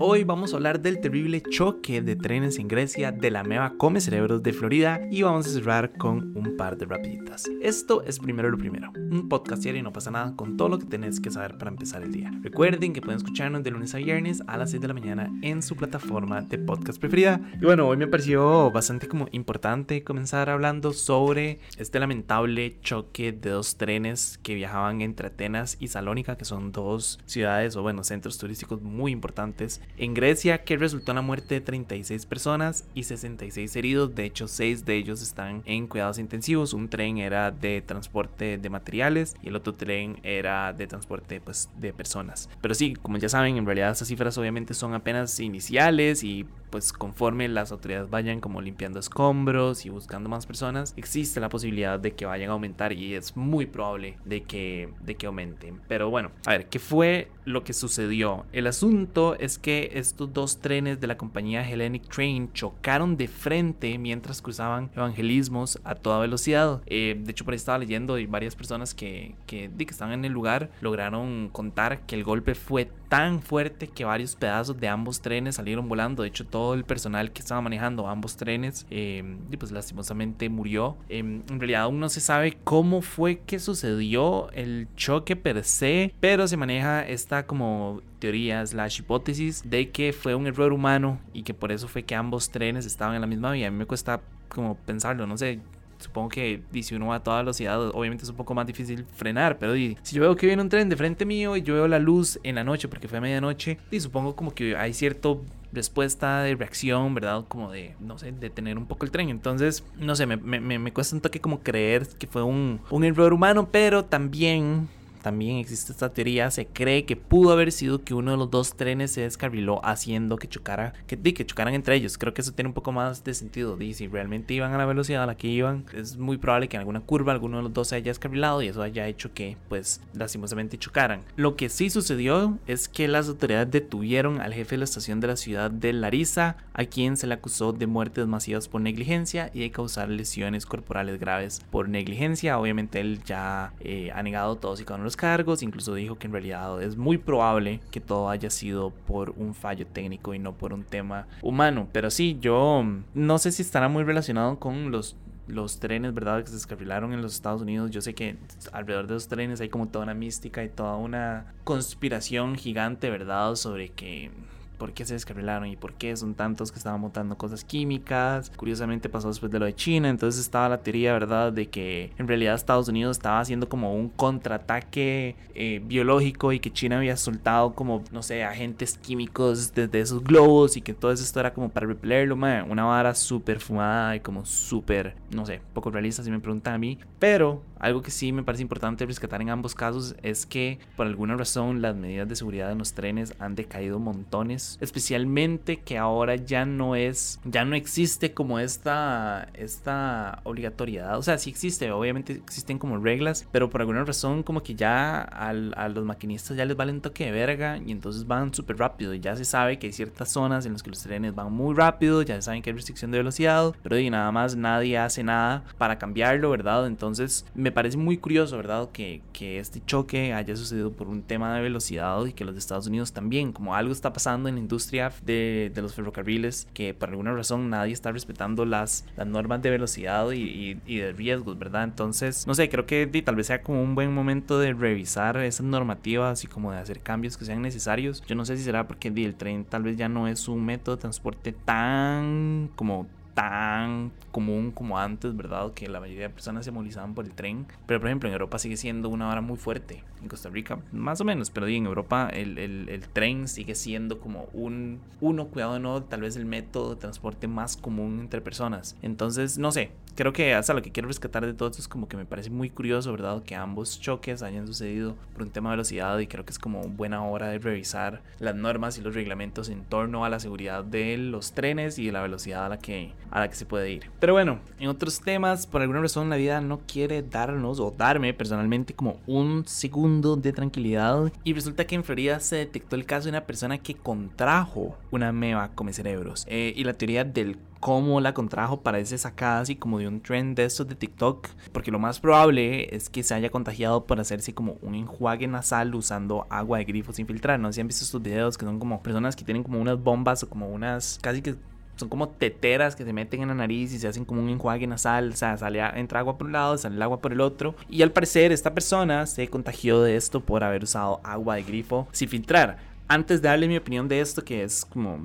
[0.00, 4.00] Hoy vamos a hablar del terrible choque de trenes en Grecia, de la meva come
[4.00, 7.50] cerebros de Florida y vamos a cerrar con un par de rapiditas.
[7.60, 10.78] Esto es primero lo primero, un podcast diario y no pasa nada con todo lo
[10.78, 12.30] que tenés que saber para empezar el día.
[12.42, 15.62] Recuerden que pueden escucharnos de lunes a viernes a las 6 de la mañana en
[15.62, 17.40] su plataforma de podcast preferida.
[17.60, 23.50] Y bueno, hoy me pareció bastante como importante comenzar hablando sobre este lamentable choque de
[23.50, 28.38] dos trenes que viajaban entre Atenas y Salónica, que son dos ciudades o bueno, centros
[28.38, 33.74] turísticos muy importantes en Grecia, que resultó en la muerte de 36 personas y 66
[33.76, 34.14] heridos.
[34.14, 36.72] De hecho, 6 de ellos están en cuidados intensivos.
[36.72, 41.68] Un tren era de transporte de materiales y el otro tren era de transporte pues,
[41.78, 42.48] de personas.
[42.60, 46.92] Pero sí, como ya saben, en realidad esas cifras obviamente son apenas iniciales y pues
[46.92, 52.12] conforme las autoridades vayan como limpiando escombros y buscando más personas, existe la posibilidad de
[52.12, 55.80] que vayan a aumentar y es muy probable de que, de que aumenten.
[55.88, 58.44] Pero bueno, a ver, ¿qué fue lo que sucedió?
[58.52, 63.98] El asunto es que estos dos trenes de la compañía Hellenic Train chocaron de frente
[63.98, 66.82] mientras cruzaban evangelismos a toda velocidad.
[66.86, 70.24] Eh, de hecho, por ahí estaba leyendo y varias personas que, que, que estaban en
[70.24, 75.20] el lugar lograron contar que el golpe fue tan fuerte que varios pedazos de ambos
[75.20, 76.22] trenes salieron volando.
[76.22, 80.96] De hecho, todo el personal que estaba manejando ambos trenes, eh, pues lastimosamente murió.
[81.08, 86.14] Eh, en realidad aún no se sabe cómo fue que sucedió el choque per se,
[86.20, 91.42] pero se maneja esta como teoría slash hipótesis de que fue un error humano y
[91.42, 93.68] que por eso fue que ambos trenes estaban en la misma vía.
[93.68, 95.60] A mí me cuesta como pensarlo, no sé,
[95.98, 99.58] supongo que si uno va a toda velocidad, obviamente es un poco más difícil frenar,
[99.58, 101.98] pero si yo veo que viene un tren de frente mío y yo veo la
[101.98, 106.42] luz en la noche porque fue a medianoche, y supongo como que hay cierto respuesta
[106.42, 107.44] de reacción, ¿verdad?
[107.46, 109.28] Como de, no sé, detener un poco el tren.
[109.28, 113.04] Entonces, no sé, me, me, me cuesta un toque como creer que fue un, un
[113.04, 114.88] error humano, pero también
[115.22, 118.76] también existe esta teoría, se cree que pudo haber sido que uno de los dos
[118.76, 122.18] trenes se descarriló haciendo que chocara, que, que chocaran entre ellos.
[122.18, 123.80] Creo que eso tiene un poco más de sentido.
[123.80, 126.76] Y si realmente iban a la velocidad a la que iban, es muy probable que
[126.76, 129.56] en alguna curva alguno de los dos se haya descarrilado y eso haya hecho que,
[129.68, 131.22] pues, lastimosamente chocaran.
[131.36, 135.28] Lo que sí sucedió es que las autoridades detuvieron al jefe de la estación de
[135.28, 139.60] la ciudad de Larissa, a quien se le acusó de muertes masivas por negligencia y
[139.60, 142.58] de causar lesiones corporales graves por negligencia.
[142.58, 146.26] Obviamente él ya eh, ha negado todos y cada uno los cargos, incluso dijo que
[146.26, 150.52] en realidad es muy probable que todo haya sido por un fallo técnico y no
[150.52, 151.88] por un tema humano.
[151.92, 155.16] Pero sí, yo no sé si estará muy relacionado con los
[155.48, 156.42] los trenes, ¿verdad?
[156.42, 157.90] Que se descarrilaron en los Estados Unidos.
[157.90, 158.36] Yo sé que
[158.70, 163.54] alrededor de los trenes hay como toda una mística y toda una conspiración gigante, ¿verdad?
[163.54, 164.30] Sobre que
[164.78, 168.50] por qué se descarrilaron y por qué son tantos que estaban montando cosas químicas.
[168.56, 172.28] Curiosamente pasó después de lo de China, entonces estaba la teoría, ¿verdad?, de que en
[172.28, 177.74] realidad Estados Unidos estaba haciendo como un contraataque eh, biológico y que China había soltado
[177.74, 181.86] como, no sé, agentes químicos desde esos globos y que todo esto era como para
[181.86, 186.74] repelerlo, una vara súper fumada y como súper, no sé, poco realista si me preguntan
[186.74, 186.98] a mí.
[187.18, 191.36] Pero algo que sí me parece importante rescatar en ambos casos es que por alguna
[191.36, 196.64] razón las medidas de seguridad en los trenes han decaído montones especialmente que ahora ya
[196.64, 202.78] no es, ya no existe como esta, esta obligatoriedad, o sea, sí existe, obviamente existen
[202.78, 206.92] como reglas, pero por alguna razón como que ya a los maquinistas ya les vale
[206.92, 209.92] un toque de verga y entonces van súper rápido, y ya se sabe que hay
[209.92, 212.76] ciertas zonas en las que los trenes van muy rápido, ya se saben que hay
[212.76, 216.86] restricción de velocidad, pero y nada más nadie hace nada para cambiarlo, ¿verdad?
[216.86, 218.88] Entonces me parece muy curioso, ¿verdad?
[218.92, 223.12] Que, este choque haya sucedido por un tema de velocidad y que los Estados Unidos
[223.12, 227.92] también, como algo está pasando en industria de, los ferrocarriles que por alguna razón nadie
[227.92, 231.84] está respetando las, las normas de velocidad y, y, de riesgos, ¿verdad?
[231.84, 235.64] Entonces, no sé, creo que tal vez sea como un buen momento de revisar esas
[235.64, 238.22] normativas y como de hacer cambios que sean necesarios.
[238.26, 240.96] Yo no sé si será porque el tren tal vez ya no es un método
[240.96, 243.06] de transporte tan como
[243.38, 245.72] tan común como antes, ¿verdad?
[245.72, 247.68] Que la mayoría de personas se movilizaban por el tren.
[247.86, 250.02] Pero, por ejemplo, en Europa sigue siendo una hora muy fuerte.
[250.22, 251.50] En Costa Rica, más o menos.
[251.50, 256.22] Pero en Europa el, el, el tren sigue siendo como un, uno, cuidado no, tal
[256.22, 258.96] vez el método de transporte más común entre personas.
[259.02, 259.90] Entonces, no sé.
[260.14, 262.50] Creo que hasta lo que quiero rescatar de todo esto es como que me parece
[262.50, 263.40] muy curioso, ¿verdad?
[263.44, 266.80] Que ambos choques hayan sucedido por un tema de velocidad y creo que es como
[266.82, 271.16] buena hora de revisar las normas y los reglamentos en torno a la seguridad de
[271.18, 274.10] los trenes y de la velocidad a la que a la que se puede ir.
[274.18, 278.34] Pero bueno, en otros temas, por alguna razón la vida no quiere darnos o darme
[278.34, 281.32] personalmente como un segundo de tranquilidad.
[281.44, 285.32] Y resulta que en Florida se detectó el caso de una persona que contrajo una
[285.32, 286.44] meba come cerebros.
[286.48, 290.56] Eh, y la teoría del cómo la contrajo parece sacada así como de un trend
[290.56, 294.54] de estos de TikTok, porque lo más probable es que se haya contagiado por hacerse
[294.54, 297.60] como un enjuague nasal usando agua de grifo sin filtrar.
[297.60, 300.02] No sé si han visto estos videos que son como personas que tienen como unas
[300.02, 301.54] bombas o como unas casi que
[301.98, 304.86] son como teteras que se meten en la nariz y se hacen como un enjuague
[304.86, 307.74] nasal, o sea, sale, entra agua por un lado, sale el agua por el otro.
[307.90, 312.06] Y al parecer esta persona se contagió de esto por haber usado agua de grifo
[312.12, 312.78] sin filtrar.
[313.08, 315.18] Antes de darle mi opinión de esto, que es como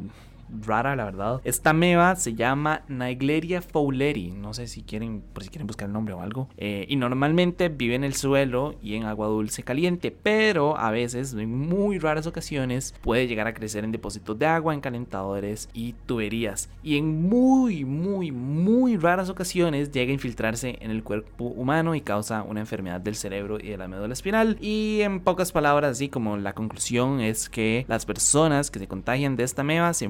[0.62, 1.42] rara, la verdad.
[1.44, 4.32] Esta meba se llama Naegleria fowleri.
[4.32, 6.50] No sé si quieren, por si quieren buscar el nombre o algo.
[6.58, 11.34] Eh, y normalmente vive en el suelo y en agua dulce caliente, pero a veces,
[11.34, 15.94] en muy raras ocasiones, puede llegar a crecer en depósitos de agua, en calentadores y
[16.06, 16.70] tuberías.
[16.84, 22.02] Y en muy, muy, muy raras ocasiones llega a infiltrarse en el cuerpo humano y
[22.02, 24.58] causa una enfermedad del cerebro y de la médula espinal.
[24.62, 29.36] Y en pocas palabras, así como la conclusión es que las personas que se contagian
[29.36, 30.08] de esta meba se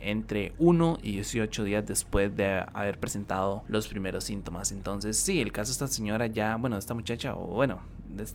[0.00, 4.72] entre 1 y 18 días después de haber presentado los primeros síntomas.
[4.72, 7.80] Entonces, sí, el caso de esta señora ya, bueno, esta muchacha, o bueno,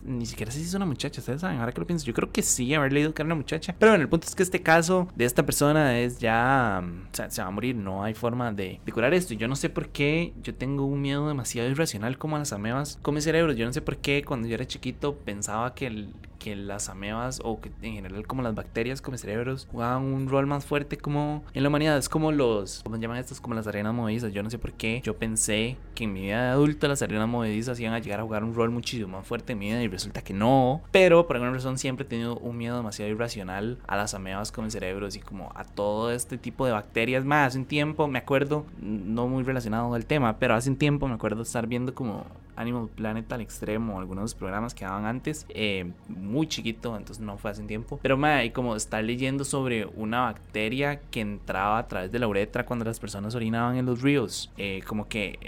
[0.04, 2.30] ni siquiera sé si es una muchacha, ustedes saben, ahora que lo pienso, yo creo
[2.30, 3.74] que sí, haber leído que era una muchacha.
[3.78, 7.30] Pero bueno, el punto es que este caso de esta persona es ya, o sea,
[7.30, 9.34] se va a morir, no hay forma de, de, curar esto.
[9.34, 12.52] Y yo no sé por qué yo tengo un miedo demasiado irracional como a las
[12.52, 13.52] amebas come cerebro.
[13.52, 17.40] Yo no sé por qué cuando yo era chiquito pensaba que el, que las amebas
[17.42, 21.44] o que en general como las bacterias como cerebros jugaban un rol más fuerte como
[21.54, 21.98] en la humanidad.
[21.98, 23.40] Es como los, ¿cómo llaman estos?
[23.40, 24.32] Como las arenas movedizas.
[24.32, 27.28] Yo no sé por qué yo pensé que en mi vida de adulto las arenas
[27.28, 30.22] movedizas iban a llegar a jugar un rol muchísimo más fuerte en mi y resulta
[30.22, 30.82] que no.
[30.90, 34.70] Pero por alguna razón siempre he tenido un miedo demasiado irracional a las amebas como
[34.70, 37.24] cerebros y como a todo este tipo de bacterias.
[37.24, 41.08] Más hace un tiempo, me acuerdo, no muy relacionado al tema, pero hace un tiempo
[41.08, 42.24] me acuerdo estar viendo como
[42.56, 47.50] Animal Planet al extremo, algunos programas que daban antes, eh, muy chiquito, entonces no fue
[47.50, 47.98] hace tiempo.
[48.02, 52.66] Pero hay como estar leyendo sobre una bacteria que entraba a través de la uretra
[52.66, 54.50] cuando las personas orinaban en los ríos.
[54.56, 55.38] Eh, como que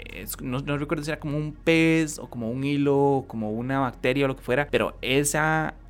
[0.41, 3.79] no, no, recuerdo si era como un pez o como un hilo, o como una
[3.79, 5.39] bacteria o lo que fuera, pero ese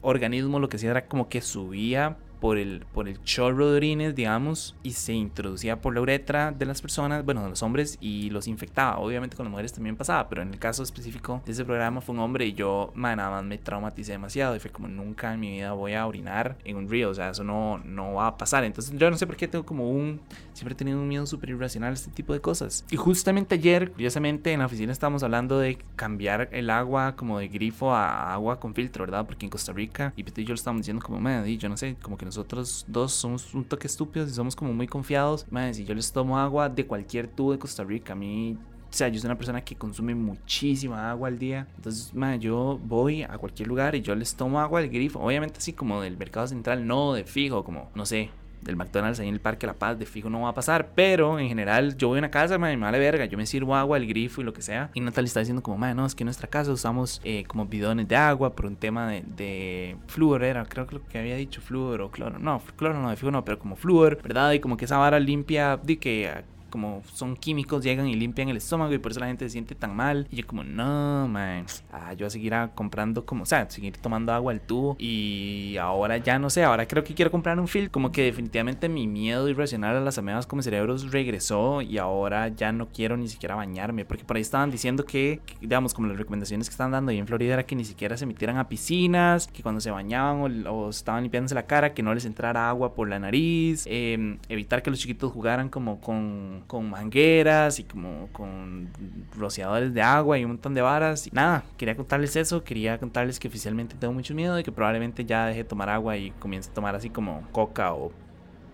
[0.02, 4.16] organismo lo que hacía era como que subía por el, por el chorro de orines,
[4.16, 8.30] digamos, y se introducía por la uretra de las personas, bueno, de los hombres, y
[8.30, 9.00] los infectaba.
[9.00, 12.16] Obviamente con las mujeres también pasaba, pero en el caso específico de ese programa fue
[12.16, 14.56] un hombre y yo, man, nada más me traumaticé demasiado.
[14.56, 17.30] Y fue como nunca en mi vida voy a orinar en un río, o sea,
[17.30, 18.64] eso no, no va a pasar.
[18.64, 20.20] Entonces yo no sé por qué tengo como un,
[20.54, 22.86] siempre he tenido un miedo súper irracional a este tipo de cosas.
[22.90, 27.48] Y justamente ayer, curiosamente, en la oficina estábamos hablando de cambiar el agua como de
[27.48, 29.26] grifo a agua con filtro, ¿verdad?
[29.26, 32.18] Porque en Costa Rica, y yo lo estábamos diciendo como, man, yo no sé, como
[32.18, 35.46] que nosotros dos somos un toque estúpidos y somos como muy confiados.
[35.50, 38.58] Man, si yo les tomo agua de cualquier tubo de Costa Rica, a mí
[38.90, 41.68] o sea, yo soy una persona que consume muchísima agua al día.
[41.76, 45.20] Entonces, man, yo voy a cualquier lugar y yo les tomo agua del grifo.
[45.20, 48.32] Obviamente así como del mercado central, no de fijo, como, no sé,
[48.62, 50.92] del McDonald's ahí en el Parque La Paz, de fijo no va a pasar.
[50.96, 53.26] Pero en general, yo voy a una casa, me vale verga.
[53.26, 54.92] Yo me sirvo agua, el grifo y lo que sea.
[54.94, 57.66] Y Natalia está diciendo, como, man, no, es que en nuestra casa usamos eh, como
[57.66, 61.36] bidones de agua por un tema de, de flúor, era, creo que lo que había
[61.36, 62.40] dicho, flúor o cloro.
[62.40, 64.52] No, cloro no, de fijo no, pero como flúor, ¿verdad?
[64.54, 66.32] Y como que esa vara limpia, de que
[66.70, 69.76] como son químicos, llegan y limpian el estómago y por eso la gente se siente
[69.76, 70.28] tan mal.
[70.32, 74.34] Y yo como, no, man, ah, yo a seguir comprando como, o sea, seguir tomando
[74.34, 77.92] agua al tubo y ahora ya no sé, ahora creo que quiero comprar un filtro.
[77.92, 82.72] Como que definitivamente mi miedo irracional a las amebas como cerebros regresó y ahora ya
[82.72, 86.70] no quiero ni siquiera bañarme, porque por ahí estaban diciendo que, digamos, como las recomendaciones
[86.70, 89.64] que están dando ahí en Florida era que ni siquiera se metieran a piscinas, que
[89.64, 93.20] cuando se bañaban o, estaban limpiándose la cara, que no les entrara agua por la
[93.20, 98.90] nariz, em, evitar que los chiquitos jugaran como con con, mangueras y como con
[99.38, 101.28] rociadores de agua y un montón de varas.
[101.28, 105.26] Y nada, quería contarles eso, quería contarles que oficialmente tengo mucho miedo y que probablemente
[105.26, 108.12] ya deje de tomar agua y comience a tomar así como coca o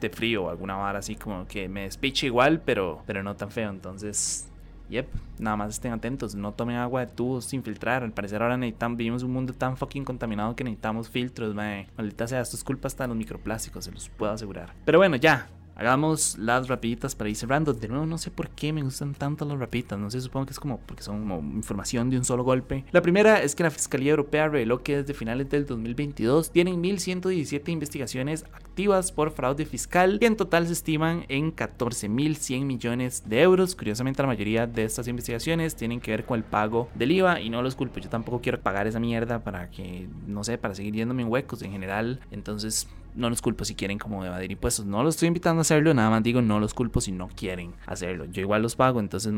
[0.01, 3.51] de frío o alguna vara así como que me despiche igual, pero, pero no tan
[3.51, 3.69] feo.
[3.69, 4.49] Entonces,
[4.89, 5.07] Yep,
[5.39, 8.03] nada más estén atentos, no tomen agua de tubos sin filtrar.
[8.03, 11.55] Al parecer ahora necesitamos, vivimos un mundo tan fucking contaminado que necesitamos filtros.
[11.55, 14.73] Maldita sea, esto es culpa hasta los microplásticos, se los puedo asegurar.
[14.85, 17.73] Pero bueno, ya, Hagamos las rapiditas para ir cerrando.
[17.73, 19.99] De nuevo, no sé por qué me gustan tanto las rapiditas.
[19.99, 22.85] No sé, supongo que es como porque son como información de un solo golpe.
[22.91, 27.69] La primera es que la Fiscalía Europea reveló que desde finales del 2022 tienen 1.117
[27.69, 33.75] investigaciones activas por fraude fiscal y en total se estiman en 14.100 millones de euros.
[33.75, 37.49] Curiosamente, la mayoría de estas investigaciones tienen que ver con el pago del IVA y
[37.49, 37.99] no los culpo.
[37.99, 41.61] Yo tampoco quiero pagar esa mierda para que, no sé, para seguir yéndome en huecos
[41.61, 42.19] en general.
[42.31, 44.85] Entonces, no los culpo si quieren como evadir impuestos.
[44.85, 47.73] No los estoy invitando a hacerlo, nada más digo no los culpo si no quieren
[47.85, 48.25] hacerlo.
[48.25, 49.33] Yo igual los pago, entonces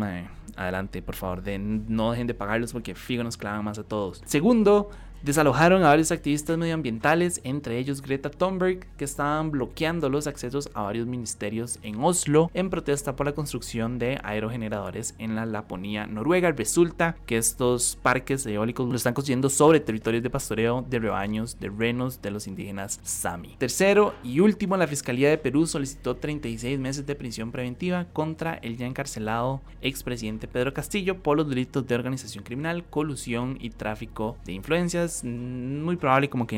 [0.55, 4.22] adelante, por favor, no dejen de pagarlos porque fijo nos clavan más a todos.
[4.25, 4.89] Segundo,
[5.24, 10.83] Desalojaron a varios activistas medioambientales, entre ellos Greta Thunberg, que estaban bloqueando los accesos a
[10.83, 16.51] varios ministerios en Oslo en protesta por la construcción de aerogeneradores en la Laponía noruega.
[16.51, 21.69] Resulta que estos parques eólicos lo están construyendo sobre territorios de pastoreo de rebaños de
[21.69, 23.55] renos de los indígenas Sami.
[23.57, 28.77] Tercero y último, la Fiscalía de Perú solicitó 36 meses de prisión preventiva contra el
[28.77, 34.53] ya encarcelado expresidente Pedro Castillo por los delitos de organización criminal, colusión y tráfico de
[34.53, 35.06] influencias.
[35.23, 36.57] Muy probable como que,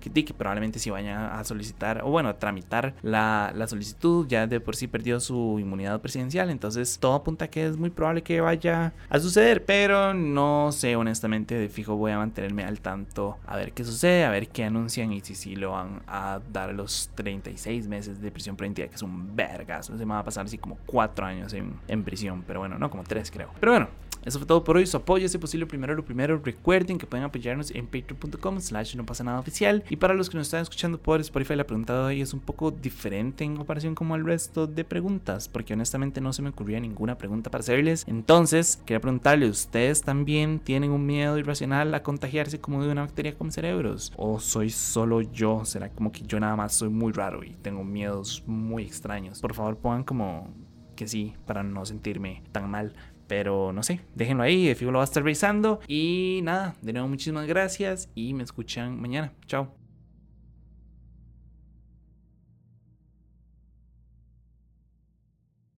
[0.00, 4.46] que, que probablemente si vaya a solicitar o bueno, a tramitar la, la solicitud, ya
[4.46, 8.40] de por sí perdió su inmunidad presidencial, entonces todo apunta que es muy probable que
[8.40, 13.56] vaya a suceder, pero no sé honestamente, de fijo voy a mantenerme al tanto a
[13.56, 17.10] ver qué sucede, a ver qué anuncian y si sí lo van a dar los
[17.14, 20.58] 36 meses de prisión preventiva, que es un vergas, se me va a pasar así
[20.58, 23.50] como 4 años en, en prisión, pero bueno, no, como 3 creo.
[23.60, 23.88] Pero bueno,
[24.24, 24.86] eso fue todo por hoy.
[24.86, 26.40] Su apoyo, si posible, primero lo primero.
[26.42, 29.84] Recuerden que pueden apoyarnos en patreon.com slash no pasa nada oficial.
[29.90, 32.40] Y para los que nos están escuchando por Spotify, la pregunta de hoy es un
[32.40, 36.80] poco diferente en comparación como al resto de preguntas, porque honestamente no se me ocurría
[36.80, 38.04] ninguna pregunta para hacerles.
[38.08, 43.34] Entonces, quería preguntarle, ¿ustedes también tienen un miedo irracional a contagiarse como de una bacteria
[43.34, 44.12] con cerebros?
[44.16, 45.64] ¿O soy solo yo?
[45.64, 49.40] ¿Será como que yo nada más soy muy raro y tengo miedos muy extraños?
[49.40, 50.48] Por favor, pongan como
[50.94, 52.94] que sí, para no sentirme tan mal.
[53.34, 55.80] Pero no sé, déjenlo ahí, de fijo lo va a estar revisando.
[55.88, 59.32] Y nada, de nuevo muchísimas gracias y me escuchan mañana.
[59.48, 59.83] Chao.